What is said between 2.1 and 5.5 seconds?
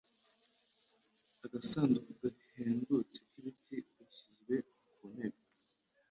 gahendutse k'ibiti gashyizwe ku ntebe.